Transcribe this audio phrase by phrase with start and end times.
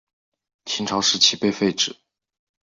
[0.65, 1.95] 秦朝时期被废止。